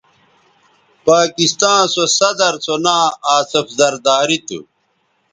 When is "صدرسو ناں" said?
2.17-3.05